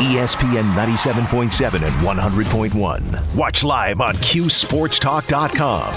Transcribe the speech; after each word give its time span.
ESPN 0.00 0.72
97.7 0.74 1.82
and 1.86 1.94
100.1. 1.96 3.34
Watch 3.34 3.62
live 3.62 4.00
on 4.00 4.14
QSportsTalk.com. 4.14 5.94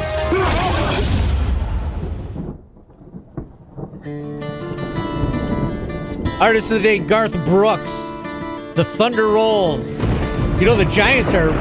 Artist 6.42 6.72
of 6.72 6.78
the 6.78 6.84
day, 6.84 7.00
Garth 7.00 7.34
Brooks. 7.46 7.92
The 8.76 8.84
Thunder 8.84 9.28
rolls. 9.28 9.88
You 10.60 10.66
know 10.66 10.76
the 10.76 10.86
Giants 10.92 11.34
are 11.34 11.52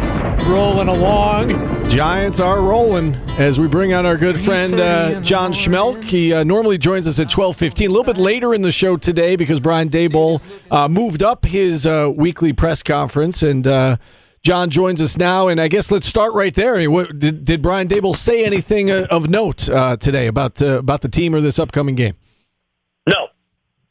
rolling 0.46 0.88
along. 0.88 1.88
Giants 1.88 2.40
are 2.40 2.60
rolling 2.60 3.14
as 3.38 3.60
we 3.60 3.68
bring 3.68 3.92
on 3.92 4.06
our 4.06 4.16
good 4.16 4.38
friend 4.38 4.74
uh, 4.74 5.20
John 5.20 5.52
Schmeelk. 5.52 6.02
He 6.04 6.32
uh, 6.32 6.44
normally 6.44 6.78
joins 6.78 7.06
us 7.06 7.18
at 7.20 7.28
twelve 7.30 7.56
fifteen, 7.56 7.88
a 7.88 7.92
little 7.92 8.04
bit 8.04 8.16
later 8.20 8.54
in 8.54 8.62
the 8.62 8.72
show 8.72 8.96
today 8.96 9.36
because 9.36 9.60
Brian 9.60 9.88
Daboll 9.88 10.42
uh, 10.70 10.88
moved 10.88 11.22
up 11.22 11.44
his 11.44 11.86
uh, 11.86 12.10
weekly 12.16 12.52
press 12.52 12.82
conference, 12.82 13.42
and 13.42 13.66
uh, 13.66 13.96
John 14.42 14.70
joins 14.70 15.00
us 15.00 15.16
now. 15.18 15.48
And 15.48 15.60
I 15.60 15.68
guess 15.68 15.90
let's 15.90 16.06
start 16.06 16.34
right 16.34 16.54
there. 16.54 16.74
I 16.76 16.78
mean, 16.78 16.92
what, 16.92 17.18
did, 17.18 17.44
did 17.44 17.62
Brian 17.62 17.88
Daboll 17.88 18.16
say 18.16 18.44
anything 18.44 18.90
uh, 18.90 19.06
of 19.10 19.28
note 19.28 19.68
today 20.00 20.26
about 20.26 20.60
about 20.62 21.02
the 21.02 21.08
team 21.08 21.34
or 21.34 21.40
this 21.40 21.58
upcoming 21.58 21.94
game? 21.94 22.14
No. 23.06 23.28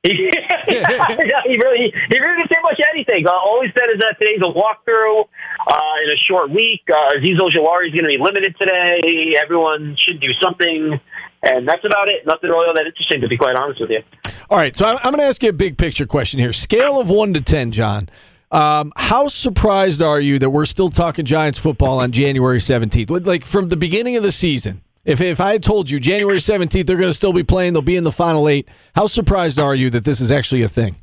he 1.47 1.55
really 1.57 1.93
he 1.93 2.15
really 2.19 2.37
didn't 2.39 2.51
say 2.51 2.61
much 2.63 2.79
anything. 2.93 3.27
Uh, 3.27 3.31
all 3.31 3.61
he 3.61 3.69
said 3.77 3.89
is 3.93 3.99
that 3.99 4.15
today's 4.19 4.41
a 4.41 4.51
walkthrough 4.51 5.25
uh, 5.67 6.03
in 6.03 6.09
a 6.11 6.19
short 6.27 6.49
week. 6.51 6.81
Uh, 6.89 7.17
Azeez 7.17 7.39
Ojulari 7.39 7.87
is 7.87 7.93
going 7.93 8.05
to 8.05 8.13
be 8.13 8.19
limited 8.19 8.55
today. 8.59 9.33
Everyone 9.41 9.97
should 9.99 10.19
do 10.19 10.29
something, 10.41 10.99
and 11.43 11.67
that's 11.67 11.85
about 11.85 12.09
it. 12.09 12.25
Nothing 12.25 12.49
really 12.49 12.67
all 12.67 12.73
that 12.75 12.85
interesting, 12.85 13.21
to 13.21 13.27
be 13.27 13.37
quite 13.37 13.55
honest 13.55 13.81
with 13.81 13.89
you. 13.89 14.01
All 14.49 14.57
right, 14.57 14.75
so 14.75 14.85
I'm, 14.85 14.97
I'm 14.97 15.11
going 15.11 15.19
to 15.19 15.25
ask 15.25 15.41
you 15.43 15.49
a 15.49 15.53
big 15.53 15.77
picture 15.77 16.05
question 16.05 16.39
here. 16.39 16.53
Scale 16.53 16.99
of 16.99 17.09
one 17.09 17.33
to 17.33 17.41
ten, 17.41 17.71
John. 17.71 18.09
Um, 18.51 18.91
how 18.97 19.29
surprised 19.29 20.01
are 20.01 20.19
you 20.19 20.37
that 20.39 20.49
we're 20.49 20.65
still 20.65 20.89
talking 20.89 21.23
Giants 21.23 21.57
football 21.57 21.99
on 21.99 22.11
January 22.11 22.57
17th? 22.57 23.25
Like 23.25 23.45
from 23.45 23.69
the 23.69 23.77
beginning 23.77 24.17
of 24.17 24.23
the 24.23 24.31
season, 24.31 24.81
if, 25.05 25.21
if 25.21 25.39
I 25.39 25.53
had 25.53 25.63
told 25.63 25.89
you 25.89 25.99
January 25.99 26.37
17th 26.37 26.85
they're 26.85 26.97
going 26.97 27.09
to 27.09 27.13
still 27.13 27.33
be 27.33 27.43
playing, 27.43 27.73
they'll 27.73 27.81
be 27.81 27.95
in 27.95 28.03
the 28.03 28.11
final 28.11 28.47
eight, 28.47 28.67
how 28.95 29.07
surprised 29.07 29.59
are 29.59 29.75
you 29.75 29.89
that 29.89 30.03
this 30.03 30.21
is 30.21 30.31
actually 30.31 30.63
a 30.63 30.67
thing? 30.67 30.95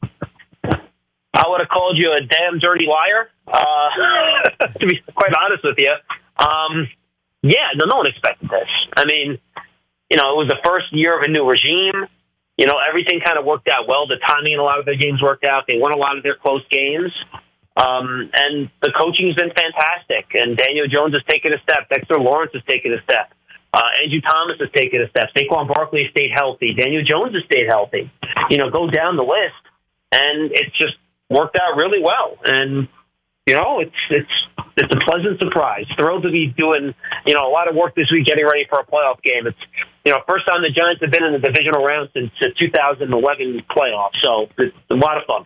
I 0.64 1.44
would 1.46 1.60
have 1.60 1.68
called 1.68 1.96
you 1.96 2.12
a 2.12 2.20
damn 2.24 2.58
dirty 2.58 2.86
liar, 2.86 3.30
uh, 3.46 4.66
to 4.80 4.86
be 4.86 5.00
quite 5.14 5.32
honest 5.40 5.62
with 5.62 5.76
you. 5.78 5.94
Um, 6.36 6.88
yeah, 7.42 7.70
no, 7.76 7.86
no 7.86 7.96
one 7.98 8.06
expected 8.06 8.48
this. 8.50 8.68
I 8.96 9.04
mean, 9.04 9.38
you 10.10 10.16
know, 10.16 10.34
it 10.34 10.36
was 10.36 10.48
the 10.48 10.58
first 10.64 10.86
year 10.92 11.18
of 11.18 11.22
a 11.24 11.30
new 11.30 11.46
regime. 11.46 12.08
You 12.56 12.66
know, 12.66 12.74
everything 12.82 13.20
kind 13.24 13.38
of 13.38 13.44
worked 13.44 13.68
out 13.68 13.86
well. 13.86 14.08
The 14.08 14.18
timing 14.26 14.54
in 14.54 14.58
a 14.58 14.62
lot 14.62 14.80
of 14.80 14.84
their 14.84 14.96
games 14.96 15.22
worked 15.22 15.44
out. 15.44 15.64
They 15.68 15.78
won 15.78 15.92
a 15.92 15.98
lot 15.98 16.16
of 16.16 16.24
their 16.24 16.34
close 16.34 16.66
games. 16.70 17.12
Um, 17.78 18.30
and 18.34 18.70
the 18.82 18.90
coaching's 18.90 19.36
been 19.36 19.54
fantastic. 19.54 20.26
And 20.34 20.56
Daniel 20.56 20.88
Jones 20.90 21.14
has 21.14 21.22
taken 21.28 21.52
a 21.52 21.62
step. 21.62 21.88
Dexter 21.88 22.18
Lawrence 22.18 22.50
has 22.54 22.64
taken 22.66 22.92
a 22.92 23.00
step. 23.02 23.30
Uh, 23.72 23.82
Andrew 24.02 24.20
Thomas 24.20 24.56
has 24.60 24.70
taken 24.72 25.02
a 25.02 25.08
step. 25.10 25.28
Saquon 25.36 25.68
Barkley 25.68 26.08
stayed 26.10 26.32
healthy. 26.34 26.72
Daniel 26.74 27.02
Jones 27.04 27.34
has 27.34 27.44
stayed 27.44 27.68
healthy. 27.68 28.10
You 28.50 28.56
know, 28.56 28.70
go 28.70 28.88
down 28.88 29.16
the 29.16 29.28
list, 29.28 29.60
and 30.12 30.50
it's 30.52 30.76
just 30.78 30.96
worked 31.28 31.56
out 31.60 31.76
really 31.76 32.02
well. 32.02 32.38
And 32.44 32.88
you 33.46 33.54
know, 33.54 33.80
it's 33.80 34.00
it's 34.10 34.36
it's 34.76 34.94
a 34.94 35.00
pleasant 35.10 35.40
surprise. 35.40 35.84
Thrilled 35.98 36.22
to 36.22 36.30
be 36.30 36.52
doing 36.56 36.94
you 37.26 37.34
know 37.34 37.48
a 37.48 37.52
lot 37.52 37.68
of 37.68 37.76
work 37.76 37.94
this 37.94 38.08
week, 38.10 38.26
getting 38.26 38.46
ready 38.46 38.64
for 38.68 38.80
a 38.80 38.86
playoff 38.86 39.20
game. 39.22 39.46
It's 39.46 39.60
you 40.04 40.12
know 40.12 40.20
first 40.28 40.46
time 40.46 40.62
the 40.62 40.72
Giants 40.72 41.00
have 41.02 41.10
been 41.10 41.24
in 41.24 41.32
the 41.32 41.44
divisional 41.44 41.84
round 41.84 42.08
since 42.14 42.30
the 42.40 42.52
2011 42.60 43.08
playoffs, 43.68 44.16
so 44.22 44.48
it's 44.56 44.76
a 44.90 44.94
lot 44.94 45.18
of 45.18 45.24
fun. 45.26 45.44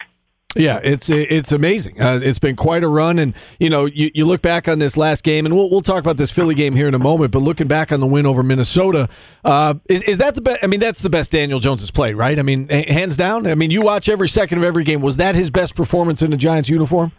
Yeah, 0.54 0.80
it's 0.82 1.08
it's 1.08 1.50
amazing. 1.50 2.00
Uh, 2.00 2.20
it's 2.22 2.38
been 2.38 2.56
quite 2.56 2.84
a 2.84 2.88
run, 2.88 3.18
and 3.18 3.34
you 3.58 3.70
know, 3.70 3.86
you, 3.86 4.10
you 4.12 4.26
look 4.26 4.42
back 4.42 4.68
on 4.68 4.80
this 4.80 4.98
last 4.98 5.24
game, 5.24 5.46
and 5.46 5.56
we'll 5.56 5.70
we'll 5.70 5.80
talk 5.80 6.00
about 6.00 6.18
this 6.18 6.30
Philly 6.30 6.54
game 6.54 6.74
here 6.74 6.86
in 6.86 6.94
a 6.94 6.98
moment. 6.98 7.32
But 7.32 7.38
looking 7.38 7.68
back 7.68 7.90
on 7.90 8.00
the 8.00 8.06
win 8.06 8.26
over 8.26 8.42
Minnesota, 8.42 9.08
uh, 9.44 9.74
is 9.88 10.02
is 10.02 10.18
that 10.18 10.34
the 10.34 10.42
best? 10.42 10.58
I 10.62 10.66
mean, 10.66 10.80
that's 10.80 11.00
the 11.00 11.08
best 11.08 11.32
Daniel 11.32 11.58
Jones 11.58 11.80
has 11.80 11.90
played, 11.90 12.16
right? 12.16 12.38
I 12.38 12.42
mean, 12.42 12.68
hands 12.68 13.16
down. 13.16 13.46
I 13.46 13.54
mean, 13.54 13.70
you 13.70 13.80
watch 13.80 14.10
every 14.10 14.28
second 14.28 14.58
of 14.58 14.64
every 14.64 14.84
game. 14.84 15.00
Was 15.00 15.16
that 15.16 15.34
his 15.34 15.50
best 15.50 15.74
performance 15.74 16.22
in 16.22 16.30
the 16.30 16.36
Giants 16.36 16.68
uniform? 16.68 17.12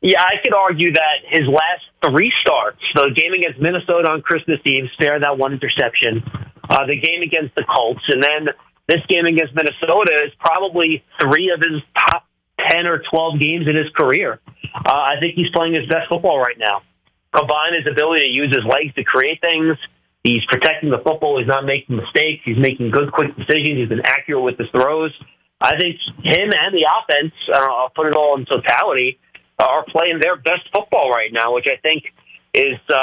Yeah, 0.00 0.22
I 0.22 0.34
could 0.42 0.54
argue 0.54 0.92
that 0.92 1.16
his 1.28 1.46
last 1.46 1.84
three 2.08 2.32
starts, 2.40 2.80
the 2.94 3.10
game 3.14 3.34
against 3.34 3.60
Minnesota 3.60 4.12
on 4.12 4.22
Christmas 4.22 4.58
Eve, 4.64 4.84
spare 4.94 5.20
that 5.20 5.36
one 5.36 5.52
interception, 5.52 6.22
uh, 6.70 6.86
the 6.86 6.98
game 6.98 7.20
against 7.20 7.54
the 7.56 7.64
Colts, 7.64 8.00
and 8.08 8.22
then 8.22 8.48
this 8.88 9.04
game 9.08 9.26
against 9.26 9.54
Minnesota 9.54 10.24
is 10.24 10.32
probably 10.38 11.04
three 11.20 11.52
of 11.52 11.60
his 11.60 11.82
top 11.98 12.24
10 12.68 12.86
or 12.86 13.02
12 13.10 13.40
games 13.40 13.66
in 13.68 13.76
his 13.76 13.88
career. 13.96 14.40
Uh, 14.74 14.92
I 14.92 15.20
think 15.20 15.34
he's 15.34 15.50
playing 15.54 15.74
his 15.74 15.86
best 15.86 16.08
football 16.10 16.38
right 16.38 16.58
now. 16.58 16.82
Combine 17.34 17.74
his 17.78 17.86
ability 17.90 18.26
to 18.26 18.32
use 18.32 18.50
his 18.50 18.64
legs 18.66 18.94
to 18.94 19.04
create 19.04 19.40
things. 19.40 19.76
He's 20.24 20.44
protecting 20.50 20.90
the 20.90 20.98
football. 20.98 21.38
He's 21.38 21.48
not 21.48 21.64
making 21.64 21.96
mistakes. 21.96 22.42
He's 22.44 22.58
making 22.58 22.90
good, 22.90 23.12
quick 23.12 23.34
decisions. 23.36 23.78
He's 23.78 23.88
been 23.88 24.04
accurate 24.04 24.42
with 24.42 24.58
his 24.58 24.68
throws. 24.70 25.12
I 25.60 25.76
think 25.78 25.96
him 26.24 26.48
and 26.52 26.72
the 26.72 26.84
offense, 26.88 27.32
uh, 27.52 27.58
I'll 27.58 27.92
put 27.94 28.06
it 28.06 28.14
all 28.14 28.36
in 28.36 28.44
totality, 28.44 29.18
are 29.58 29.84
playing 29.88 30.18
their 30.20 30.36
best 30.36 30.68
football 30.74 31.10
right 31.10 31.30
now, 31.32 31.54
which 31.54 31.66
I 31.68 31.76
think 31.82 32.04
is 32.54 32.78
uh, 32.88 32.96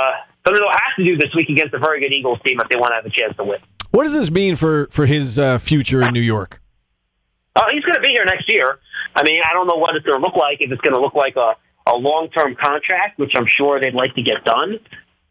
something 0.45 0.61
they'll 0.61 0.69
have 0.69 0.95
to 0.97 1.03
do 1.03 1.17
this 1.17 1.33
week 1.35 1.49
against 1.49 1.73
a 1.73 1.79
very 1.79 1.99
good 1.99 2.15
Eagles 2.15 2.39
team 2.45 2.59
if 2.59 2.69
they 2.69 2.79
want 2.79 2.91
to 2.91 2.95
have 2.95 3.05
a 3.05 3.09
chance 3.09 3.35
to 3.37 3.43
win. 3.43 3.59
What 3.91 4.03
does 4.03 4.13
this 4.13 4.31
mean 4.31 4.55
for, 4.55 4.87
for 4.91 5.05
his 5.05 5.39
uh, 5.39 5.57
future 5.59 6.01
in 6.01 6.13
New 6.13 6.21
York? 6.21 6.61
Uh, 7.57 7.65
he's 7.73 7.81
going 7.81 7.97
to 7.97 8.05
be 8.05 8.13
here 8.13 8.25
next 8.25 8.45
year. 8.47 8.77
I 9.15 9.23
mean, 9.23 9.41
I 9.41 9.53
don't 9.53 9.65
know 9.65 9.81
what 9.81 9.95
it's 9.95 10.05
going 10.05 10.21
to 10.21 10.21
look 10.21 10.37
like. 10.37 10.61
If 10.61 10.71
it's 10.71 10.81
going 10.81 10.93
to 10.93 11.01
look 11.01 11.15
like 11.15 11.35
a, 11.35 11.57
a 11.89 11.97
long 11.97 12.29
term 12.29 12.55
contract, 12.55 13.17
which 13.17 13.33
I'm 13.35 13.47
sure 13.47 13.81
they'd 13.81 13.97
like 13.97 14.13
to 14.13 14.21
get 14.21 14.45
done, 14.45 14.77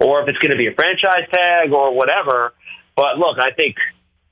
or 0.00 0.22
if 0.22 0.28
it's 0.28 0.38
going 0.38 0.50
to 0.50 0.58
be 0.58 0.66
a 0.66 0.74
franchise 0.74 1.30
tag 1.30 1.72
or 1.72 1.94
whatever. 1.94 2.52
But 2.96 3.18
look, 3.22 3.38
I 3.38 3.54
think 3.54 3.76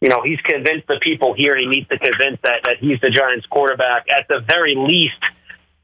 you 0.00 0.08
know 0.08 0.22
he's 0.24 0.40
convinced 0.40 0.88
the 0.88 0.98
people 1.00 1.34
here. 1.38 1.54
He 1.56 1.66
needs 1.66 1.86
to 1.86 1.98
convince 1.98 2.42
that 2.42 2.66
that 2.66 2.76
he's 2.80 2.98
the 3.00 3.10
Giants' 3.14 3.46
quarterback 3.46 4.10
at 4.10 4.26
the 4.28 4.42
very 4.42 4.74
least 4.74 5.22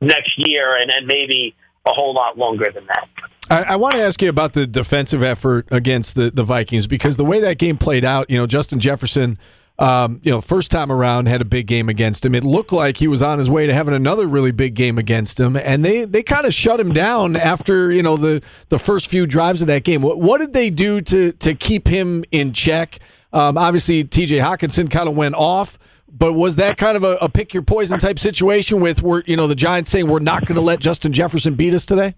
next 0.00 0.34
year, 0.37 0.75
and 0.75 0.91
then 0.91 1.06
maybe 1.06 1.54
a 1.87 1.92
whole 1.94 2.12
lot 2.12 2.37
longer 2.37 2.66
than 2.75 2.87
that. 2.87 3.09
I, 3.50 3.72
I, 3.72 3.77
want 3.77 3.94
to 3.94 4.03
ask 4.03 4.21
you 4.22 4.28
about 4.28 4.53
the 4.53 4.66
defensive 4.66 5.22
effort 5.22 5.66
against 5.71 6.15
the, 6.15 6.31
the 6.31 6.44
Vikings 6.44 6.87
because 6.87 7.16
the 7.16 7.25
way 7.25 7.41
that 7.41 7.59
game 7.59 7.77
played 7.77 8.04
out, 8.04 8.31
you 8.31 8.37
know, 8.37 8.47
Justin 8.47 8.78
Jefferson 8.78 9.38
um, 9.81 10.21
you 10.23 10.31
know, 10.31 10.43
first 10.43 10.71
time 10.71 10.93
around 10.93 11.27
had 11.27 11.41
a 11.41 11.45
big 11.47 11.67
game 11.67 11.89
against 11.89 12.25
him. 12.25 12.35
It 12.35 12.45
looked 12.45 12.71
like 12.71 12.99
he 12.99 13.09
was 13.09 13.23
on 13.23 13.39
his 13.39 13.49
way 13.49 13.67
to 13.67 13.73
having 13.73 13.95
another 13.95 14.27
really 14.27 14.51
big 14.51 14.75
game 14.75 14.99
against 14.99 15.41
him, 15.41 15.57
and 15.57 15.83
they 15.83 16.05
they 16.05 16.23
kind 16.23 16.45
of 16.45 16.53
shut 16.53 16.79
him 16.79 16.93
down 16.93 17.35
after 17.35 17.91
you 17.91 18.03
know 18.03 18.19
the 18.19 18.43
the 18.69 18.79
first 18.79 19.09
few 19.09 19.27
drives 19.27 19.63
of 19.63 19.69
that 19.69 19.83
game. 19.83 20.03
What 20.03 20.21
what 20.21 20.39
did 20.39 20.53
they 20.53 20.69
do 20.69 21.01
to 21.01 21.33
to 21.33 21.55
keep 21.55 21.89
him 21.89 22.25
in 22.31 22.53
check? 22.53 22.99
Um, 23.33 23.57
obviously, 23.57 24.05
T.J. 24.05 24.39
Hockenson 24.39 24.91
kind 24.91 25.09
of 25.09 25.17
went 25.17 25.35
off. 25.35 25.79
But 26.13 26.33
was 26.33 26.57
that 26.57 26.77
kind 26.77 26.97
of 26.97 27.05
a, 27.05 27.17
a 27.23 27.29
pick 27.29 27.55
your 27.55 27.63
poison 27.63 28.01
type 28.01 28.19
situation 28.19 28.81
with 28.81 29.01
where 29.01 29.23
you 29.27 29.37
know 29.37 29.47
the 29.47 29.55
Giants 29.55 29.91
saying 29.91 30.09
we're 30.09 30.19
not 30.19 30.45
going 30.45 30.57
to 30.57 30.61
let 30.61 30.81
Justin 30.81 31.13
Jefferson 31.13 31.55
beat 31.55 31.73
us 31.73 31.87
today? 31.87 32.17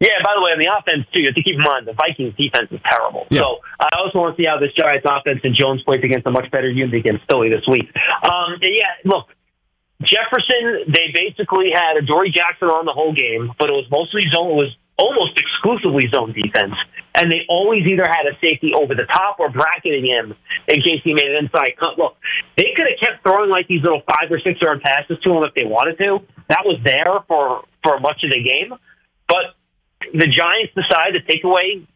Yeah, 0.00 0.18
by 0.26 0.34
the 0.34 0.42
way, 0.42 0.50
on 0.50 0.60
the 0.60 0.68
offense, 0.68 1.06
too, 1.14 1.22
you 1.22 1.30
have 1.30 1.38
to 1.38 1.42
keep 1.42 1.54
in 1.54 1.64
mind 1.64 1.86
the 1.86 1.94
Vikings 1.94 2.34
defense 2.34 2.68
is 2.74 2.82
terrible. 2.82 3.30
Yeah. 3.30 3.46
So 3.46 3.62
I 3.78 3.88
also 4.02 4.18
want 4.18 4.36
to 4.36 4.42
see 4.42 4.46
how 4.46 4.58
this 4.58 4.74
Giants 4.74 5.06
offense 5.06 5.40
and 5.46 5.54
Jones 5.54 5.82
plays 5.86 6.02
against 6.02 6.26
a 6.26 6.34
much 6.34 6.50
better 6.50 6.68
unit 6.68 6.98
against 6.98 7.24
Philly 7.30 7.48
this 7.48 7.62
week. 7.70 7.86
Um, 8.26 8.58
yeah, 8.60 8.98
look, 9.06 9.30
Jefferson, 10.02 10.90
they 10.90 11.14
basically 11.14 11.70
had 11.70 11.96
Adoree 11.96 12.34
Jackson 12.34 12.68
on 12.68 12.84
the 12.84 12.92
whole 12.92 13.14
game, 13.14 13.54
but 13.58 13.70
it 13.70 13.76
was 13.78 13.86
mostly 13.88 14.26
zone, 14.34 14.58
it 14.58 14.60
was 14.66 14.72
almost 14.98 15.38
exclusively 15.38 16.10
zone 16.10 16.34
defense. 16.34 16.74
And 17.14 17.30
they 17.30 17.46
always 17.48 17.86
either 17.86 18.04
had 18.10 18.26
a 18.26 18.34
safety 18.42 18.74
over 18.74 18.94
the 18.94 19.06
top 19.06 19.38
or 19.38 19.48
bracketing 19.48 20.10
him 20.10 20.34
in 20.66 20.82
case 20.82 20.98
he 21.06 21.14
made 21.14 21.30
an 21.30 21.46
inside 21.46 21.78
cut. 21.78 21.96
Look, 21.96 22.18
they 22.58 22.74
could 22.74 22.90
have 22.90 22.98
kept 22.98 23.22
throwing 23.22 23.50
like 23.50 23.68
these 23.68 23.82
little 23.82 24.02
five 24.02 24.26
or 24.30 24.42
six 24.42 24.58
yard 24.60 24.82
passes 24.82 25.22
to 25.22 25.28
him 25.30 25.46
if 25.46 25.54
they 25.54 25.64
wanted 25.64 25.96
to. 25.98 26.26
That 26.50 26.66
was 26.66 26.82
there 26.84 27.22
for, 27.30 27.62
for 27.86 28.00
much 28.00 28.26
of 28.26 28.30
the 28.34 28.42
game. 28.42 28.74
But 29.28 29.54
the 30.12 30.26
Giants 30.26 30.74
decide 30.74 31.12
to 31.12 31.22
take 31.22 31.44
away 31.44 31.86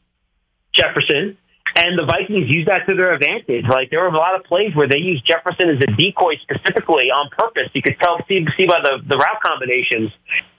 Jefferson, 0.73 1.37
and 1.77 1.99
the 1.99 2.07
Vikings 2.07 2.49
use 2.51 2.67
that 2.67 2.87
to 2.89 2.95
their 2.95 3.15
advantage. 3.15 3.65
Like 3.69 3.91
there 3.91 4.01
were 4.01 4.11
a 4.11 4.17
lot 4.17 4.35
of 4.35 4.45
plays 4.45 4.75
where 4.75 4.89
they 4.89 4.99
used 4.99 5.27
Jefferson 5.27 5.71
as 5.71 5.79
a 5.83 5.91
decoy 5.95 6.35
specifically 6.43 7.13
on 7.13 7.31
purpose. 7.31 7.71
You 7.75 7.83
could 7.83 7.97
tell 8.01 8.19
see, 8.29 8.45
see 8.57 8.67
by 8.67 8.81
the, 8.83 8.99
the 9.07 9.17
route 9.17 9.43
combinations, 9.45 10.11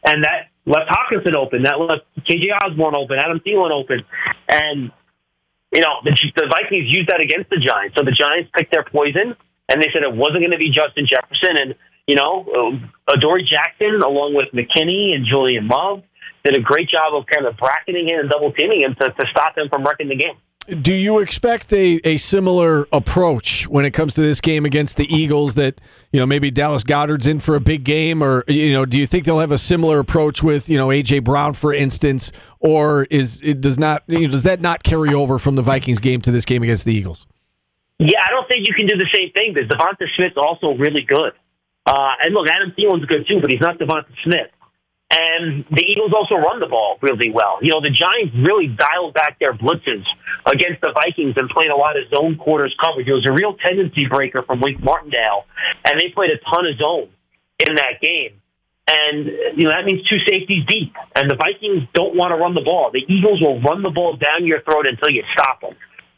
and 0.05 0.23
that 0.23 0.53
left 0.65 0.89
Hockenson 0.89 1.35
open, 1.35 1.63
that 1.63 1.79
left 1.79 2.05
KJ 2.23 2.53
Osborn 2.63 2.95
open, 2.95 3.17
Adam 3.17 3.39
Thielen 3.39 3.71
open, 3.71 4.05
and 4.47 4.91
you 5.73 5.81
know 5.81 5.99
the, 6.03 6.13
the 6.35 6.47
Vikings 6.47 6.87
used 6.93 7.09
that 7.09 7.19
against 7.19 7.49
the 7.49 7.59
Giants. 7.59 7.95
So 7.97 8.05
the 8.05 8.15
Giants 8.15 8.49
picked 8.55 8.71
their 8.71 8.85
poison, 8.85 9.35
and 9.67 9.81
they 9.81 9.89
said 9.91 10.03
it 10.03 10.13
wasn't 10.13 10.45
going 10.45 10.55
to 10.55 10.61
be 10.61 10.69
Justin 10.69 11.07
Jefferson, 11.09 11.57
and 11.57 11.75
you 12.07 12.15
know 12.15 12.45
uh, 12.47 13.15
Adoree 13.15 13.43
Jackson 13.43 14.01
along 14.01 14.35
with 14.35 14.53
McKinney 14.53 15.15
and 15.15 15.25
Julian 15.25 15.67
Love 15.67 16.03
did 16.43 16.57
a 16.57 16.61
great 16.61 16.89
job 16.89 17.13
of 17.13 17.25
kind 17.25 17.45
of 17.45 17.57
bracketing 17.57 18.07
him 18.07 18.21
and 18.21 18.29
double 18.29 18.51
teaming 18.53 18.81
him 18.81 18.95
to, 18.95 19.09
to 19.09 19.25
stop 19.31 19.57
him 19.57 19.67
from 19.69 19.83
wrecking 19.83 20.09
the 20.09 20.15
game. 20.15 20.35
do 20.81 20.93
you 20.93 21.19
expect 21.19 21.73
a, 21.73 21.99
a 22.03 22.17
similar 22.17 22.87
approach 22.91 23.67
when 23.67 23.85
it 23.85 23.91
comes 23.91 24.13
to 24.15 24.21
this 24.21 24.39
game 24.39 24.65
against 24.65 24.97
the 24.97 25.13
Eagles? 25.13 25.55
That 25.55 25.81
you 26.11 26.19
know 26.19 26.25
maybe 26.25 26.51
Dallas 26.51 26.83
Goedert's 26.83 27.27
in 27.27 27.39
for 27.39 27.55
a 27.55 27.59
big 27.59 27.83
game, 27.83 28.21
or 28.21 28.43
you 28.47 28.73
know, 28.73 28.85
do 28.85 28.97
you 28.99 29.07
think 29.07 29.25
they'll 29.25 29.39
have 29.39 29.51
a 29.51 29.57
similar 29.57 29.99
approach 29.99 30.43
with 30.43 30.69
you 30.69 30.77
know 30.77 30.89
AJ 30.89 31.23
Brown, 31.23 31.53
for 31.53 31.73
instance, 31.73 32.31
or 32.59 33.05
is 33.09 33.41
it 33.43 33.61
does 33.61 33.77
not 33.77 34.03
you 34.07 34.21
know, 34.21 34.31
does 34.31 34.43
that 34.43 34.61
not 34.61 34.83
carry 34.83 35.13
over 35.13 35.39
from 35.39 35.55
the 35.55 35.61
Vikings 35.61 35.99
game 35.99 36.21
to 36.21 36.31
this 36.31 36.45
game 36.45 36.63
against 36.63 36.85
the 36.85 36.93
Eagles? 36.93 37.25
Yeah, 37.99 38.21
I 38.23 38.31
don't 38.31 38.47
think 38.47 38.65
you 38.65 38.73
can 38.73 38.87
do 38.87 38.95
the 38.95 39.09
same 39.13 39.31
thing 39.33 39.53
because 39.53 39.69
DeVonta 39.69 40.07
Smith's 40.15 40.37
also 40.37 40.71
really 40.77 41.03
good. 41.03 41.33
Uh, 41.85 42.13
and 42.23 42.33
look, 42.33 42.47
Adam 42.47 42.71
Thielen's 42.77 43.05
good 43.05 43.27
too, 43.27 43.41
but 43.41 43.51
he's 43.51 43.59
not 43.59 43.77
DeVonta 43.77 44.07
Smith. 44.23 44.51
And 45.09 45.65
the 45.73 45.81
Eagles 45.89 46.13
also 46.13 46.35
run 46.35 46.59
the 46.59 46.69
ball 46.69 46.99
really 47.01 47.33
well. 47.33 47.57
You 47.61 47.73
know, 47.73 47.81
the 47.81 47.89
Giants 47.89 48.37
really 48.37 48.67
dialed 48.69 49.15
back 49.17 49.39
their 49.39 49.53
blitzes 49.53 50.05
against 50.45 50.81
the 50.85 50.93
Vikings 50.93 51.33
and 51.35 51.49
played 51.49 51.73
a 51.73 51.75
lot 51.75 51.97
of 51.97 52.05
zone 52.13 52.37
quarters 52.37 52.75
coverage. 52.77 53.07
It 53.07 53.17
was 53.17 53.25
a 53.25 53.33
real 53.33 53.57
tendency 53.57 54.05
breaker 54.05 54.43
from 54.45 54.61
Wink 54.61 54.77
Martindale, 54.83 55.49
and 55.89 55.99
they 55.99 56.13
played 56.13 56.29
a 56.29 56.37
ton 56.45 56.69
of 56.69 56.77
zone 56.77 57.09
in 57.57 57.73
that 57.75 57.97
game. 58.01 58.37
And, 58.89 59.25
you 59.57 59.65
know, 59.65 59.71
that 59.73 59.85
means 59.85 60.05
two 60.09 60.17
safeties 60.29 60.65
deep. 60.67 60.93
And 61.15 61.29
the 61.29 61.35
Vikings 61.35 61.89
don't 61.93 62.15
want 62.15 62.29
to 62.31 62.37
run 62.37 62.53
the 62.53 62.65
ball. 62.65 62.89
The 62.93 63.05
Eagles 63.05 63.41
will 63.41 63.61
run 63.61 63.81
the 63.81 63.89
ball 63.89 64.17
down 64.17 64.45
your 64.45 64.61
throat 64.61 64.85
until 64.85 65.13
you 65.13 65.23
stop 65.33 65.61
them. 65.61 65.73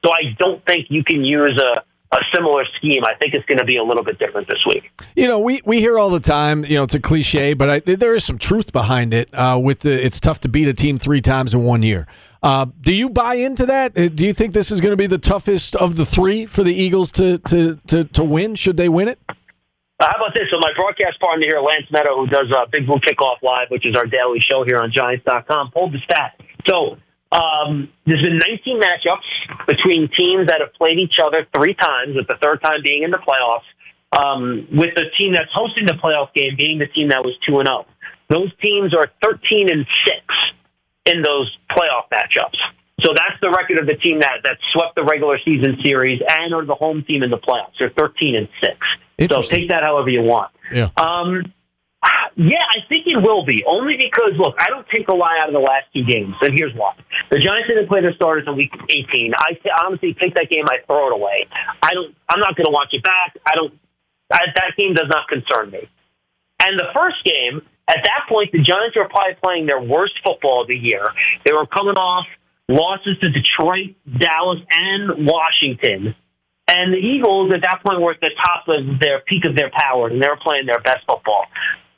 So 0.06 0.12
I 0.12 0.36
don't 0.40 0.66
think 0.66 0.88
you 0.90 1.04
can 1.04 1.24
use 1.24 1.60
a 1.60 1.84
a 2.14 2.20
similar 2.36 2.66
scheme. 2.78 3.06
I 3.06 3.16
think 3.16 3.34
it's 3.34 3.46
going 3.46 3.60
to 3.60 3.66
be 3.66 3.78
a 3.78 3.84
little 3.84 4.04
bit 4.04 4.20
different 4.20 4.48
this 4.48 4.64
week. 4.68 4.92
You 5.16 5.28
know, 5.28 5.40
we, 5.40 5.62
we 5.66 5.80
hear 5.80 5.98
all 5.98 6.10
the 6.10 6.20
time, 6.20 6.66
you 6.66 6.76
know, 6.76 6.84
it's 6.84 6.96
a 6.96 7.00
cliche, 7.00 7.54
but 7.54 7.70
I, 7.70 7.80
there 7.80 8.16
is 8.16 8.26
some 8.26 8.38
truth 8.38 8.74
behind 8.74 9.14
it. 9.14 9.30
Uh, 9.34 9.60
with 9.64 9.80
the, 9.80 10.06
it's 10.06 10.20
tough 10.20 10.42
to 10.42 10.50
beat 10.50 10.68
a 10.68 10.74
team 10.74 10.98
three 10.98 11.22
times 11.22 11.54
in 11.54 11.64
one 11.64 11.84
year. 11.84 12.08
Uh, 12.44 12.66
do 12.82 12.94
you 12.94 13.10
buy 13.10 13.36
into 13.36 13.66
that? 13.66 13.98
Uh, 13.98 14.10
do 14.10 14.26
you 14.26 14.34
think 14.34 14.54
this 14.54 14.72
is 14.72 14.82
going 14.82 14.92
to 14.92 14.98
be 14.98 15.08
the 15.08 15.20
toughest 15.20 15.76
of 15.76 15.96
the 15.96 16.06
three 16.06 16.46
for 16.46 16.64
the 16.64 16.74
Eagles 16.74 17.12
to 17.12 17.38
to 17.38 17.80
to, 17.88 18.04
to 18.04 18.24
win? 18.24 18.56
Should 18.56 18.78
they 18.78 18.90
win 18.90 19.08
it? 19.08 19.20
Uh, 19.30 20.08
how 20.10 20.16
about 20.16 20.34
this? 20.34 20.50
So 20.50 20.58
my 20.60 20.72
broadcast 20.76 21.20
partner 21.20 21.46
here, 21.48 21.62
Lance 21.62 21.86
Medow, 21.94 22.18
who 22.18 22.28
does 22.28 22.52
uh, 22.52 22.66
Big 22.72 22.88
Blue 22.88 22.98
Kickoff 22.98 23.38
Live, 23.44 23.70
which 23.70 23.88
is 23.88 23.96
our 23.96 24.06
daily 24.06 24.40
show 24.40 24.66
here 24.66 24.80
on 24.80 24.92
Giants.com, 24.92 25.70
pulled 25.72 25.94
the 25.94 26.00
stat. 26.00 26.42
So 26.68 26.98
um, 27.32 27.90
there's 28.06 28.22
been 28.22 28.40
19 28.40 28.82
matchups 28.82 29.66
between 29.68 30.10
teams 30.12 30.48
that 30.48 30.60
have 30.60 30.74
played 30.74 31.00
each 31.00 31.16
other 31.24 31.48
three 31.56 31.74
times, 31.74 32.16
with 32.16 32.28
the 32.28 32.36
third 32.44 32.62
time 32.62 32.82
being 32.84 33.04
in 33.04 33.12
the 33.12 33.20
playoffs. 33.20 33.68
Um, 34.12 34.68
with 34.72 34.94
the 34.96 35.06
team 35.18 35.32
that's 35.32 35.52
hosting 35.54 35.86
the 35.86 35.94
playoff 35.94 36.34
game 36.34 36.58
being 36.58 36.80
the 36.80 36.88
team 36.88 37.10
that 37.10 37.24
was 37.24 37.34
two 37.48 37.60
and 37.60 37.68
zero. 37.68 37.86
Oh. 37.88 37.92
Those 38.28 38.52
teams 38.62 38.94
are 38.96 39.08
13 39.24 39.72
and 39.72 39.86
six 40.04 40.24
in 41.06 41.22
those 41.22 41.58
playoff 41.72 42.12
matchups. 42.12 42.60
So 43.04 43.14
that's 43.16 43.40
the 43.42 43.50
record 43.50 43.78
of 43.80 43.88
the 43.88 43.96
team 43.96 44.20
that 44.20 44.44
that 44.44 44.58
swept 44.74 44.96
the 44.96 45.04
regular 45.04 45.40
season 45.44 45.78
series 45.84 46.22
and 46.40 46.54
are 46.54 46.66
the 46.66 46.76
home 46.76 47.04
team 47.08 47.24
in 47.24 47.30
the 47.30 47.38
playoffs. 47.38 47.80
They're 47.80 47.94
13 47.98 48.36
and 48.36 48.50
six. 48.60 48.78
So 49.32 49.42
take 49.42 49.70
that 49.70 49.84
however 49.84 50.10
you 50.10 50.24
want. 50.24 50.52
Yeah. 50.72 50.90
Um, 50.98 51.54
yeah, 52.36 52.64
I 52.70 52.88
think 52.88 53.06
it 53.08 53.22
will 53.22 53.46
be. 53.46 53.64
Only 53.66 53.98
because, 53.98 54.34
look, 54.38 54.56
I 54.60 54.68
don't 54.68 54.88
take 54.94 55.08
a 55.10 55.14
lot 55.14 55.32
out 55.40 55.50
of 55.50 55.54
the 55.54 55.60
last 55.60 55.86
two 55.94 56.04
games, 56.04 56.34
and 56.42 56.58
here's 56.58 56.74
why. 56.74 56.94
The 57.32 57.40
Giants 57.40 57.72
didn't 57.72 57.88
play 57.88 58.04
their 58.04 58.14
starters 58.20 58.44
in 58.46 58.60
Week 58.60 58.76
18. 58.76 59.32
I 59.40 59.56
honestly 59.88 60.14
take 60.20 60.36
that 60.36 60.52
game, 60.52 60.68
I 60.68 60.84
throw 60.84 61.08
it 61.08 61.16
away. 61.16 61.48
I 61.82 61.96
don't. 61.96 62.12
I'm 62.28 62.44
not 62.44 62.60
going 62.60 62.68
to 62.68 62.76
watch 62.76 62.92
it 62.92 63.04
back. 63.04 63.40
I 63.48 63.56
don't. 63.56 63.72
I, 64.28 64.52
that 64.52 64.76
game 64.78 64.94
does 64.94 65.08
not 65.08 65.32
concern 65.32 65.72
me. 65.72 65.88
And 66.60 66.78
the 66.78 66.92
first 66.94 67.24
game, 67.24 67.64
at 67.88 68.04
that 68.04 68.28
point, 68.28 68.52
the 68.52 68.60
Giants 68.60 69.00
were 69.00 69.08
probably 69.08 69.40
playing 69.42 69.66
their 69.66 69.80
worst 69.80 70.20
football 70.24 70.64
of 70.64 70.68
the 70.68 70.78
year. 70.78 71.08
They 71.48 71.54
were 71.56 71.66
coming 71.66 71.96
off 71.96 72.28
losses 72.68 73.16
to 73.24 73.32
Detroit, 73.32 73.96
Dallas, 74.04 74.60
and 74.72 75.26
Washington. 75.26 76.16
And 76.68 76.94
the 76.94 77.00
Eagles 77.00 77.52
at 77.56 77.64
that 77.64 77.80
point 77.84 78.00
were 78.00 78.12
at 78.12 78.22
the 78.22 78.32
top 78.36 78.68
of 78.68 79.00
their 79.00 79.20
peak 79.28 79.44
of 79.48 79.56
their 79.56 79.72
power, 79.72 80.08
and 80.08 80.22
they 80.22 80.28
were 80.28 80.40
playing 80.40 80.68
their 80.68 80.80
best 80.80 81.04
football. 81.08 81.48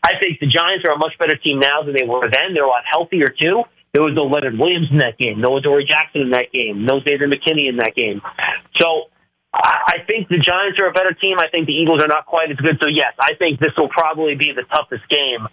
I 0.01 0.17
think 0.21 0.39
the 0.39 0.47
Giants 0.47 0.85
are 0.85 0.93
a 0.93 0.97
much 0.97 1.13
better 1.17 1.37
team 1.37 1.59
now 1.59 1.81
than 1.81 1.93
they 1.97 2.05
were 2.05 2.29
then. 2.29 2.53
They're 2.53 2.65
a 2.65 2.69
lot 2.69 2.85
healthier 2.89 3.27
too. 3.29 3.63
There 3.93 4.01
was 4.01 4.13
no 4.17 4.25
Leonard 4.25 4.57
Williams 4.57 4.87
in 4.91 4.97
that 4.97 5.17
game. 5.17 5.39
No 5.39 5.55
Adoree 5.57 5.85
Jackson 5.85 6.21
in 6.21 6.31
that 6.31 6.51
game. 6.51 6.85
No 6.85 6.99
Xavier 6.99 7.29
McKinney 7.29 7.69
in 7.69 7.77
that 7.77 7.93
game. 7.95 8.21
So 8.81 9.13
I 9.53 10.01
think 10.07 10.29
the 10.29 10.39
Giants 10.41 10.81
are 10.81 10.89
a 10.89 10.93
better 10.93 11.13
team. 11.13 11.37
I 11.37 11.47
think 11.47 11.67
the 11.67 11.73
Eagles 11.73 12.01
are 12.01 12.07
not 12.07 12.25
quite 12.25 12.49
as 12.49 12.57
good. 12.57 12.81
So 12.81 12.89
yes, 12.89 13.13
I 13.19 13.35
think 13.37 13.59
this 13.59 13.71
will 13.77 13.89
probably 13.89 14.33
be 14.33 14.51
the 14.55 14.63
toughest 14.73 15.07
game. 15.09 15.45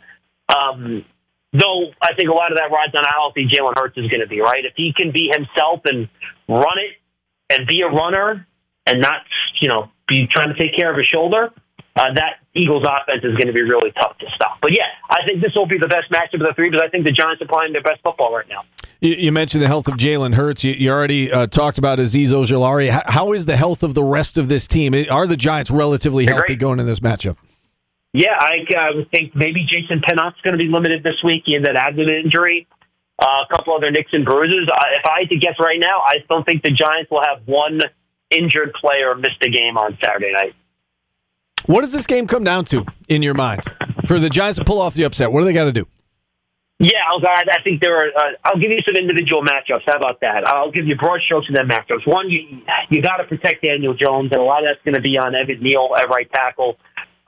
Um, 0.48 1.04
though 1.52 1.92
I 2.00 2.14
think 2.16 2.30
a 2.30 2.32
lot 2.32 2.50
of 2.50 2.56
that 2.56 2.72
rides 2.72 2.94
on 2.96 3.04
how 3.04 3.28
healthy 3.28 3.44
Jalen 3.44 3.76
Hurts 3.76 3.98
is 3.98 4.08
going 4.08 4.20
to 4.20 4.26
be. 4.26 4.40
Right, 4.40 4.64
if 4.64 4.72
he 4.74 4.92
can 4.96 5.12
be 5.12 5.30
himself 5.32 5.80
and 5.84 6.08
run 6.48 6.80
it 6.80 6.96
and 7.52 7.66
be 7.68 7.82
a 7.82 7.92
runner 7.92 8.46
and 8.86 9.02
not 9.02 9.20
you 9.60 9.68
know 9.68 9.90
be 10.08 10.26
trying 10.26 10.48
to 10.48 10.56
take 10.56 10.74
care 10.74 10.90
of 10.90 10.96
his 10.96 11.06
shoulder, 11.06 11.52
uh, 11.96 12.12
that 12.14 12.40
Eagles 12.54 12.84
offense 12.86 13.22
is 13.24 13.36
going 13.36 13.46
to 13.46 13.52
be 13.52 13.62
really 13.62 13.92
tough 13.92 14.16
to 14.18 14.26
stop. 14.34 14.58
But 14.62 14.72
yeah, 14.72 14.86
I 15.08 15.18
think 15.26 15.40
this 15.40 15.52
will 15.54 15.66
be 15.66 15.78
the 15.78 15.88
best 15.88 16.10
matchup 16.10 16.34
of 16.34 16.48
the 16.48 16.52
three 16.54 16.70
because 16.70 16.82
I 16.84 16.88
think 16.88 17.06
the 17.06 17.12
Giants 17.12 17.42
are 17.42 17.48
playing 17.48 17.72
their 17.72 17.82
best 17.82 18.00
football 18.02 18.34
right 18.34 18.48
now. 18.48 18.62
You, 19.00 19.14
you 19.14 19.32
mentioned 19.32 19.62
the 19.62 19.66
health 19.68 19.88
of 19.88 19.94
Jalen 19.94 20.34
Hurts. 20.34 20.62
You, 20.62 20.72
you 20.72 20.90
already 20.90 21.32
uh, 21.32 21.46
talked 21.46 21.78
about 21.78 21.98
Azeez 21.98 22.28
Ojulari. 22.28 22.90
How, 22.90 23.02
how 23.06 23.32
is 23.32 23.46
the 23.46 23.56
health 23.56 23.82
of 23.82 23.94
the 23.94 24.04
rest 24.04 24.36
of 24.38 24.48
this 24.48 24.66
team? 24.66 24.94
Are 25.10 25.26
the 25.26 25.36
Giants 25.36 25.70
relatively 25.70 26.26
They're 26.26 26.34
healthy 26.34 26.48
great. 26.48 26.58
going 26.60 26.80
in 26.80 26.86
this 26.86 27.00
matchup? 27.00 27.36
Yeah, 28.12 28.34
I, 28.38 28.66
I 28.76 28.94
would 28.94 29.10
think 29.10 29.34
maybe 29.34 29.66
Jason 29.70 30.02
Pinnock's 30.06 30.40
going 30.42 30.52
to 30.52 30.58
be 30.58 30.68
limited 30.68 31.02
this 31.02 31.22
week. 31.24 31.44
He 31.46 31.54
had 31.54 31.64
that 31.64 31.76
abdomen 31.76 32.14
injury. 32.24 32.66
Uh, 33.22 33.44
a 33.44 33.54
couple 33.54 33.74
other 33.76 33.90
nicks 33.90 34.10
and 34.12 34.24
bruises. 34.24 34.66
Uh, 34.72 34.80
if 34.96 35.04
I 35.04 35.20
had 35.20 35.28
to 35.28 35.36
guess 35.36 35.54
right 35.60 35.78
now, 35.78 36.00
I 36.00 36.24
don't 36.28 36.44
think 36.44 36.62
the 36.62 36.70
Giants 36.70 37.10
will 37.10 37.22
have 37.22 37.46
one 37.46 37.80
injured 38.30 38.72
player 38.80 39.14
miss 39.14 39.32
the 39.40 39.50
game 39.50 39.76
on 39.76 39.98
Saturday 40.02 40.32
night. 40.32 40.54
What 41.66 41.82
does 41.82 41.92
this 41.92 42.06
game 42.06 42.26
come 42.26 42.44
down 42.44 42.64
to 42.66 42.84
in 43.08 43.22
your 43.22 43.34
mind 43.34 43.62
for 44.06 44.18
the 44.18 44.28
Giants 44.28 44.58
to 44.58 44.64
pull 44.64 44.80
off 44.80 44.94
the 44.94 45.04
upset? 45.04 45.32
What 45.32 45.40
do 45.40 45.46
they 45.46 45.52
got 45.52 45.64
to 45.64 45.72
do? 45.72 45.86
Yeah, 46.78 46.96
I 47.12 47.62
think 47.62 47.82
there 47.82 47.94
are. 47.94 48.06
Uh, 48.06 48.32
I'll 48.44 48.58
give 48.58 48.70
you 48.70 48.78
some 48.86 48.96
individual 48.96 49.42
matchups. 49.42 49.82
How 49.86 49.96
about 49.96 50.20
that? 50.22 50.48
I'll 50.48 50.72
give 50.72 50.86
you 50.86 50.96
broad 50.96 51.20
strokes 51.20 51.46
in 51.48 51.54
them 51.54 51.68
matchups. 51.68 52.06
One, 52.06 52.30
you 52.30 52.62
you 52.88 53.02
got 53.02 53.18
to 53.18 53.24
protect 53.24 53.62
Daniel 53.62 53.92
Jones, 53.92 54.32
and 54.32 54.40
a 54.40 54.44
lot 54.44 54.64
of 54.64 54.72
that's 54.72 54.82
going 54.82 54.94
to 54.94 55.02
be 55.02 55.18
on 55.18 55.34
Evan 55.34 55.62
Neal 55.62 55.90
at 55.94 56.08
right 56.08 56.30
tackle. 56.32 56.78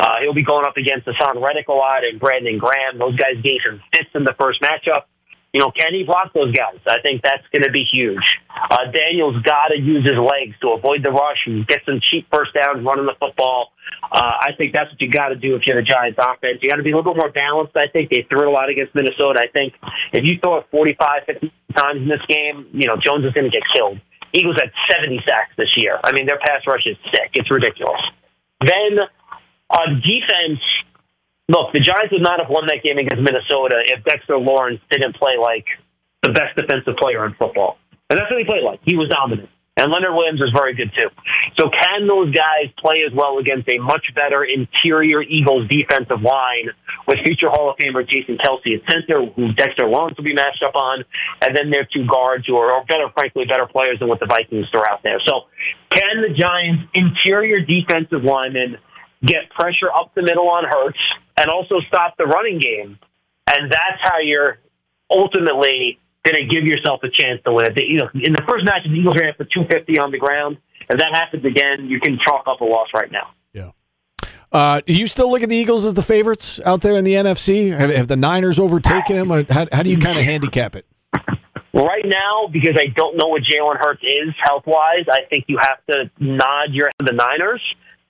Uh, 0.00 0.20
he'll 0.22 0.34
be 0.34 0.42
going 0.42 0.64
up 0.64 0.78
against 0.78 1.06
Haason 1.06 1.40
Reddick 1.40 1.68
a 1.68 1.72
lot 1.72 2.02
and 2.02 2.18
Brandon 2.18 2.58
Graham. 2.58 2.98
Those 2.98 3.14
guys 3.16 3.36
gave 3.44 3.60
some 3.66 3.80
fits 3.92 4.08
in 4.14 4.24
the 4.24 4.34
first 4.40 4.62
matchup 4.62 5.04
you 5.52 5.60
know, 5.60 5.70
can 5.70 5.92
he 5.92 6.02
block 6.04 6.32
those 6.32 6.52
guys? 6.52 6.80
I 6.88 7.00
think 7.02 7.20
that's 7.22 7.44
going 7.52 7.64
to 7.64 7.70
be 7.70 7.84
huge. 7.92 8.24
Uh, 8.48 8.88
Daniel's 8.90 9.42
got 9.42 9.68
to 9.68 9.78
use 9.78 10.00
his 10.00 10.16
legs 10.16 10.56
to 10.62 10.72
avoid 10.72 11.04
the 11.04 11.12
rush 11.12 11.44
and 11.46 11.66
get 11.66 11.80
some 11.84 12.00
cheap 12.10 12.26
first 12.32 12.54
downs 12.54 12.84
running 12.84 13.04
the 13.04 13.14
football. 13.20 13.72
Uh, 14.12 14.36
I 14.44 14.52
think 14.58 14.74
that's 14.76 14.92
what 14.92 15.00
you 15.00 15.08
got 15.08 15.32
to 15.32 15.36
do 15.36 15.56
if 15.56 15.62
you're 15.64 15.80
the 15.80 15.88
Giants 15.88 16.20
offense. 16.20 16.60
You 16.60 16.68
got 16.68 16.76
to 16.76 16.84
be 16.84 16.92
a 16.92 16.96
little 16.96 17.14
bit 17.14 17.18
more 17.18 17.32
balanced. 17.32 17.72
I 17.72 17.88
think 17.88 18.10
they 18.12 18.26
threw 18.28 18.44
a 18.44 18.52
lot 18.52 18.68
against 18.68 18.94
Minnesota. 18.94 19.40
I 19.40 19.48
think 19.48 19.72
if 20.12 20.28
you 20.28 20.36
throw 20.36 20.60
it 20.60 20.66
45, 20.70 21.24
50 21.24 21.52
times 21.74 22.04
in 22.04 22.08
this 22.12 22.20
game, 22.28 22.68
you 22.76 22.84
know, 22.92 23.00
Jones 23.00 23.24
is 23.24 23.32
going 23.32 23.48
to 23.48 23.54
get 23.54 23.64
killed. 23.72 23.96
Eagles 24.36 24.60
had 24.60 24.68
70 24.92 25.16
sacks 25.24 25.56
this 25.56 25.72
year. 25.80 25.96
I 26.04 26.12
mean, 26.12 26.26
their 26.28 26.38
pass 26.38 26.60
rush 26.68 26.84
is 26.84 26.96
sick. 27.08 27.32
It's 27.40 27.48
ridiculous. 27.50 28.00
Then 28.60 29.00
on 29.72 30.04
defense, 30.04 30.60
look, 31.48 31.72
the 31.72 31.80
Giants 31.80 32.12
would 32.12 32.22
not 32.22 32.36
have 32.40 32.52
won 32.52 32.68
that 32.68 32.84
game 32.84 33.00
against 33.00 33.16
Minnesota 33.16 33.80
if 33.80 34.04
Dexter 34.04 34.36
Lawrence 34.36 34.80
didn't 34.90 35.16
play 35.16 35.40
like 35.40 35.64
the 36.20 36.36
best 36.36 36.52
defensive 36.56 37.00
player 37.00 37.24
in 37.24 37.32
football. 37.40 37.78
And 38.10 38.20
that's 38.20 38.30
what 38.30 38.38
he 38.38 38.44
played 38.44 38.62
like. 38.62 38.80
He 38.84 38.92
was 38.96 39.08
dominant. 39.08 39.48
And 39.76 39.90
Leonard 39.90 40.12
Williams 40.12 40.38
was 40.38 40.52
very 40.54 40.74
good 40.74 40.92
too. 40.92 41.08
So 41.58 41.70
can 41.70 42.06
those 42.06 42.28
guys 42.34 42.68
play 42.76 43.02
as 43.08 43.12
well 43.16 43.38
against 43.38 43.68
a 43.72 43.78
much 43.80 44.04
better 44.14 44.44
interior 44.44 45.22
Eagles 45.22 45.66
defensive 45.68 46.20
line 46.20 46.68
with 47.08 47.18
future 47.24 47.48
Hall 47.48 47.72
of 47.72 47.76
Famer 47.80 48.04
Jason 48.06 48.36
Kelce 48.36 48.76
at 48.76 48.84
center, 48.90 49.24
who 49.32 49.52
Dexter 49.54 49.88
Lawrence 49.88 50.16
will 50.16 50.28
be 50.28 50.34
matched 50.34 50.62
up 50.62 50.76
on, 50.76 51.04
and 51.40 51.56
then 51.56 51.70
their 51.70 51.88
two 51.88 52.06
guards 52.06 52.46
who 52.46 52.56
are 52.56 52.84
better, 52.84 53.08
frankly, 53.14 53.44
better 53.48 53.66
players 53.66 53.98
than 53.98 54.08
what 54.08 54.20
the 54.20 54.26
Vikings 54.26 54.66
throw 54.70 54.82
out 54.84 55.02
there. 55.02 55.18
So 55.24 55.48
can 55.88 56.20
the 56.20 56.36
Giants 56.36 56.84
interior 56.92 57.64
defensive 57.64 58.24
linemen 58.24 58.76
get 59.24 59.50
pressure 59.50 59.90
up 59.94 60.12
the 60.14 60.22
middle 60.22 60.48
on 60.50 60.64
Hurts 60.68 60.98
and 61.36 61.48
also 61.48 61.80
stop 61.88 62.16
the 62.18 62.26
running 62.26 62.58
game. 62.58 62.98
And 63.48 63.70
that's 63.70 64.00
how 64.02 64.18
you're 64.22 64.58
ultimately 65.10 65.98
to 66.30 66.44
give 66.46 66.64
yourself 66.64 67.00
a 67.02 67.08
chance 67.08 67.40
to 67.44 67.52
win. 67.52 67.68
You 67.76 67.98
know, 67.98 68.08
in 68.14 68.32
the 68.32 68.42
first 68.48 68.64
match, 68.64 68.82
the 68.84 68.94
Eagles 68.94 69.16
ran 69.18 69.34
for 69.34 69.44
250 69.44 69.98
on 69.98 70.12
the 70.12 70.18
ground. 70.18 70.58
If 70.88 70.98
that 70.98 71.10
happens 71.14 71.44
again, 71.44 71.86
you 71.88 72.00
can 72.00 72.18
chalk 72.24 72.44
up 72.46 72.60
a 72.60 72.64
loss 72.64 72.88
right 72.94 73.10
now. 73.10 73.30
Yeah. 73.52 73.70
Uh, 74.52 74.80
do 74.86 74.92
you 74.92 75.06
still 75.06 75.30
look 75.30 75.42
at 75.42 75.48
the 75.48 75.56
Eagles 75.56 75.84
as 75.84 75.94
the 75.94 76.02
favorites 76.02 76.60
out 76.64 76.82
there 76.82 76.96
in 76.96 77.04
the 77.04 77.14
NFC? 77.14 77.76
Have, 77.76 77.90
have 77.90 78.08
the 78.08 78.16
Niners 78.16 78.58
overtaken 78.58 79.16
them? 79.16 79.46
How, 79.48 79.66
how 79.72 79.82
do 79.82 79.90
you 79.90 79.98
kind 79.98 80.18
of 80.18 80.24
handicap 80.24 80.76
it? 80.76 80.86
Right 81.74 82.04
now, 82.04 82.48
because 82.52 82.76
I 82.78 82.88
don't 82.94 83.16
know 83.16 83.28
what 83.28 83.42
Jalen 83.42 83.78
Hurts 83.80 84.02
is 84.02 84.34
health 84.42 84.64
wise, 84.66 85.06
I 85.10 85.20
think 85.30 85.46
you 85.48 85.58
have 85.58 85.78
to 85.90 86.10
nod 86.20 86.72
your 86.72 86.86
head 86.86 86.92
to 86.98 87.06
the 87.06 87.14
Niners. 87.14 87.62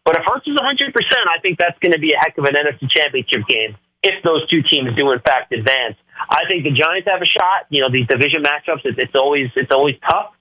But 0.04 0.16
if 0.18 0.22
Hurts 0.26 0.46
is 0.46 0.56
100%, 0.56 0.90
I 1.30 1.38
think 1.40 1.58
that's 1.58 1.78
going 1.78 1.92
to 1.92 1.98
be 1.98 2.12
a 2.12 2.18
heck 2.18 2.36
of 2.38 2.44
an 2.44 2.54
NFC 2.54 2.90
championship 2.90 3.46
game 3.46 3.76
if 4.02 4.22
those 4.24 4.48
two 4.50 4.62
teams 4.66 4.90
do 4.98 5.10
in 5.12 5.20
fact 5.20 5.52
advance. 5.52 5.96
I 6.18 6.42
think 6.48 6.64
the 6.64 6.74
Giants 6.74 7.08
have 7.08 7.22
a 7.22 7.26
shot. 7.26 7.70
You 7.70 7.82
know, 7.82 7.90
these 7.90 8.06
division 8.06 8.42
matchups, 8.42 8.82
it's, 8.84 8.98
it's 8.98 9.14
always 9.14 9.50
it's 9.54 9.70
always 9.70 9.94
tough. 10.08 10.34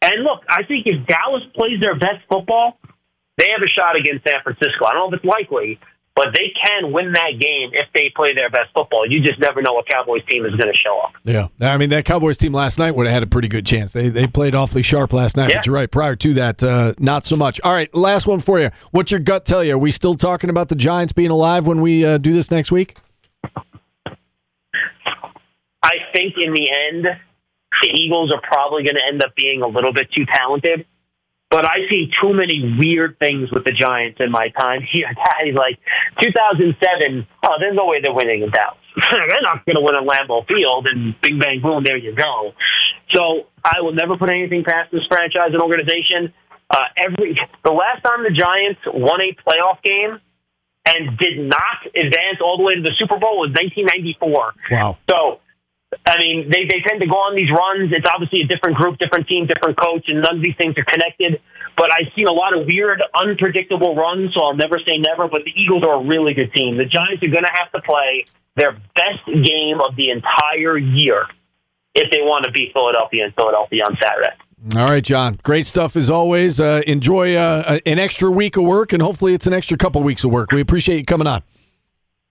And 0.00 0.22
look, 0.22 0.44
I 0.48 0.64
think 0.64 0.86
if 0.86 1.06
Dallas 1.06 1.42
plays 1.54 1.80
their 1.80 1.96
best 1.96 2.24
football, 2.28 2.78
they 3.38 3.48
have 3.52 3.62
a 3.64 3.68
shot 3.68 3.96
against 3.96 4.24
San 4.28 4.40
Francisco. 4.42 4.84
I 4.86 4.92
don't 4.92 5.10
know 5.10 5.16
if 5.16 5.20
it's 5.20 5.28
likely, 5.28 5.80
but 6.14 6.28
they 6.34 6.52
can 6.64 6.92
win 6.92 7.12
that 7.12 7.32
game 7.40 7.70
if 7.72 7.88
they 7.92 8.12
play 8.14 8.32
their 8.34 8.48
best 8.48 8.70
football. 8.74 9.04
You 9.08 9.20
just 9.20 9.40
never 9.40 9.62
know 9.62 9.72
what 9.72 9.88
Cowboys 9.88 10.22
team 10.28 10.44
is 10.44 10.54
going 10.54 10.72
to 10.72 10.78
show 10.78 11.00
up. 11.00 11.12
Yeah, 11.24 11.48
I 11.60 11.76
mean 11.76 11.90
that 11.90 12.04
Cowboys 12.04 12.38
team 12.38 12.52
last 12.52 12.78
night 12.78 12.94
would 12.94 13.06
have 13.06 13.14
had 13.14 13.22
a 13.22 13.26
pretty 13.26 13.48
good 13.48 13.66
chance. 13.66 13.92
They 13.92 14.08
they 14.08 14.26
played 14.26 14.54
awfully 14.54 14.82
sharp 14.82 15.12
last 15.12 15.36
night. 15.36 15.50
Yeah. 15.50 15.58
But 15.58 15.66
you're 15.66 15.74
right. 15.74 15.90
Prior 15.90 16.14
to 16.16 16.34
that, 16.34 16.62
uh, 16.62 16.94
not 16.98 17.24
so 17.24 17.36
much. 17.36 17.60
All 17.62 17.72
right, 17.72 17.92
last 17.94 18.26
one 18.26 18.40
for 18.40 18.60
you. 18.60 18.70
What's 18.92 19.10
your 19.10 19.20
gut 19.20 19.44
tell 19.44 19.64
you? 19.64 19.74
Are 19.74 19.78
we 19.78 19.90
still 19.90 20.14
talking 20.14 20.50
about 20.50 20.68
the 20.68 20.76
Giants 20.76 21.12
being 21.12 21.30
alive 21.30 21.66
when 21.66 21.80
we 21.80 22.04
uh, 22.04 22.18
do 22.18 22.32
this 22.32 22.50
next 22.50 22.70
week? 22.70 22.96
I 25.82 25.96
think 26.14 26.34
in 26.40 26.52
the 26.54 26.70
end, 26.90 27.06
the 27.82 27.90
Eagles 27.92 28.32
are 28.32 28.40
probably 28.40 28.84
going 28.84 28.96
to 28.96 29.04
end 29.06 29.22
up 29.22 29.34
being 29.34 29.62
a 29.62 29.68
little 29.68 29.92
bit 29.92 30.06
too 30.14 30.24
talented. 30.32 30.86
But 31.50 31.64
I 31.66 31.86
see 31.88 32.10
too 32.20 32.32
many 32.34 32.78
weird 32.82 33.18
things 33.18 33.52
with 33.52 33.64
the 33.64 33.72
Giants 33.72 34.18
in 34.18 34.30
my 34.30 34.48
time 34.58 34.80
here. 34.92 35.06
Like 35.54 35.78
2007, 36.20 37.26
oh, 37.44 37.48
there's 37.60 37.76
no 37.76 37.86
way 37.86 38.00
they're 38.02 38.14
winning 38.14 38.42
in 38.42 38.50
Dallas. 38.50 38.78
they're 39.10 39.42
not 39.42 39.64
going 39.66 39.78
to 39.78 39.82
win 39.82 39.94
at 39.94 40.06
Lambeau 40.06 40.46
Field, 40.46 40.88
and 40.90 41.14
bing, 41.20 41.38
bang, 41.38 41.60
boom, 41.60 41.82
there 41.84 41.96
you 41.96 42.14
go. 42.14 42.52
So 43.12 43.46
I 43.62 43.80
will 43.82 43.94
never 43.94 44.16
put 44.16 44.30
anything 44.30 44.64
past 44.64 44.90
this 44.92 45.02
franchise 45.08 45.50
and 45.52 45.62
organization. 45.62 46.32
Uh, 46.70 46.88
every 46.96 47.38
the 47.62 47.72
last 47.72 48.02
time 48.02 48.24
the 48.24 48.30
Giants 48.30 48.80
won 48.86 49.20
a 49.20 49.34
playoff 49.44 49.82
game 49.82 50.18
and 50.86 51.18
did 51.18 51.38
not 51.38 51.86
advance 51.94 52.38
all 52.42 52.56
the 52.56 52.62
way 52.62 52.74
to 52.74 52.82
the 52.82 52.94
Super 52.98 53.18
Bowl 53.18 53.40
was 53.40 53.50
1994. 53.56 54.52
Wow. 54.70 54.98
So, 55.08 55.40
I 56.06 56.18
mean, 56.18 56.50
they, 56.50 56.66
they 56.66 56.80
tend 56.86 57.00
to 57.00 57.06
go 57.06 57.18
on 57.24 57.36
these 57.36 57.50
runs. 57.50 57.92
It's 57.92 58.06
obviously 58.06 58.42
a 58.42 58.48
different 58.48 58.76
group, 58.76 58.98
different 58.98 59.28
team, 59.28 59.46
different 59.46 59.78
coach, 59.78 60.04
and 60.08 60.22
none 60.22 60.38
of 60.38 60.44
these 60.44 60.56
things 60.58 60.74
are 60.76 60.84
connected. 60.84 61.40
But 61.76 61.90
I've 61.90 62.10
seen 62.16 62.26
a 62.26 62.32
lot 62.32 62.56
of 62.56 62.66
weird, 62.70 63.02
unpredictable 63.14 63.96
runs, 63.96 64.32
so 64.34 64.44
I'll 64.44 64.56
never 64.56 64.78
say 64.78 64.98
never. 64.98 65.28
But 65.28 65.42
the 65.44 65.52
Eagles 65.54 65.82
are 65.82 66.00
a 66.00 66.04
really 66.04 66.34
good 66.34 66.52
team. 66.54 66.76
The 66.78 66.86
Giants 66.86 67.22
are 67.22 67.32
going 67.32 67.44
to 67.44 67.54
have 67.54 67.70
to 67.72 67.82
play 67.82 68.26
their 68.56 68.72
best 68.72 69.26
game 69.26 69.80
of 69.80 69.96
the 69.96 70.10
entire 70.10 70.78
year 70.78 71.26
if 71.94 72.10
they 72.10 72.22
want 72.22 72.44
to 72.46 72.52
beat 72.52 72.72
Philadelphia 72.72 73.26
in 73.26 73.32
Philadelphia 73.32 73.82
on 73.84 73.96
Saturday. 74.02 74.34
All 74.76 74.90
right, 74.90 75.04
John. 75.04 75.38
Great 75.42 75.66
stuff 75.66 75.94
as 75.94 76.08
always. 76.08 76.58
Uh, 76.58 76.80
enjoy 76.86 77.34
uh, 77.34 77.78
an 77.84 77.98
extra 77.98 78.30
week 78.30 78.56
of 78.56 78.64
work, 78.64 78.92
and 78.92 79.02
hopefully 79.02 79.34
it's 79.34 79.46
an 79.46 79.52
extra 79.52 79.76
couple 79.76 80.02
weeks 80.02 80.24
of 80.24 80.30
work. 80.30 80.52
We 80.52 80.60
appreciate 80.60 80.98
you 80.98 81.04
coming 81.04 81.26
on. 81.26 81.42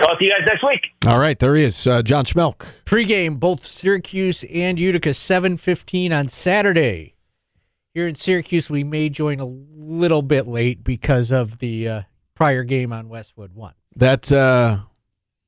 Talk 0.03 0.19
to 0.19 0.25
you 0.25 0.31
guys 0.31 0.45
next 0.47 0.63
week. 0.63 0.81
All 1.07 1.17
right, 1.17 1.39
there 1.39 1.55
he 1.55 1.63
is, 1.63 1.87
uh, 1.87 2.01
John 2.01 2.25
Schmeelk. 2.25 2.65
Pregame, 2.83 3.39
both 3.39 3.65
Syracuse 3.65 4.43
and 4.43 4.77
Utica, 4.77 5.13
seven 5.13 5.55
fifteen 5.55 6.11
on 6.11 6.27
Saturday. 6.27 7.15
Here 7.93 8.07
in 8.07 8.15
Syracuse, 8.15 8.69
we 8.69 8.83
may 8.83 9.07
join 9.07 9.39
a 9.39 9.45
little 9.45 10.21
bit 10.21 10.45
late 10.47 10.83
because 10.83 11.31
of 11.31 11.59
the 11.59 11.87
uh, 11.87 12.01
prior 12.35 12.63
game 12.63 12.91
on 12.91 13.07
Westwood 13.07 13.53
One. 13.53 13.75
That 13.95 14.29
uh, 14.33 14.79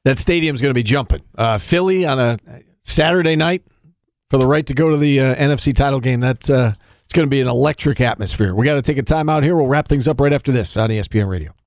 that 0.05 0.19
stadium's 0.19 0.61
going 0.61 0.69
to 0.69 0.77
be 0.77 0.83
jumping. 0.83 1.23
Uh, 1.37 1.57
Philly 1.57 2.05
on 2.05 2.19
a 2.19 2.37
Saturday 2.81 3.35
night 3.35 3.63
for 4.29 4.37
the 4.37 4.47
right 4.47 4.65
to 4.67 4.73
go 4.73 4.89
to 4.89 4.97
the 4.97 5.19
uh, 5.19 5.35
NFC 5.35 5.73
title 5.73 5.99
game. 5.99 6.21
That's 6.21 6.49
uh, 6.49 6.75
it's 7.03 7.11
going 7.13 7.25
to 7.25 7.29
be 7.29 7.41
an 7.41 7.47
electric 7.49 7.99
atmosphere. 7.99 8.55
We 8.55 8.63
got 8.65 8.75
to 8.75 8.81
take 8.81 8.99
a 8.99 9.03
time 9.03 9.27
out 9.27 9.43
here. 9.43 9.55
We'll 9.57 9.67
wrap 9.67 9.89
things 9.89 10.07
up 10.07 10.21
right 10.21 10.31
after 10.31 10.53
this 10.53 10.77
on 10.77 10.89
ESPN 10.91 11.27
Radio. 11.27 11.55